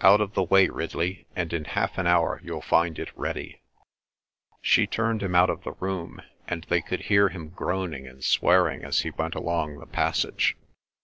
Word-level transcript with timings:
"Out 0.00 0.20
of 0.20 0.34
the 0.34 0.42
way, 0.42 0.68
Ridley, 0.68 1.28
and 1.36 1.52
in 1.52 1.64
half 1.64 1.96
an 1.96 2.08
hour 2.08 2.40
you'll 2.42 2.60
find 2.60 2.98
it 2.98 3.16
ready." 3.16 3.60
She 4.60 4.84
turned 4.88 5.22
him 5.22 5.36
out 5.36 5.48
of 5.48 5.62
the 5.62 5.74
room, 5.74 6.20
and 6.48 6.64
they 6.64 6.80
could 6.80 7.02
hear 7.02 7.28
him 7.28 7.50
groaning 7.50 8.04
and 8.04 8.24
swearing 8.24 8.82
as 8.82 9.02
he 9.02 9.10
went 9.12 9.36
along 9.36 9.78
the 9.78 9.86
passage. 9.86 10.56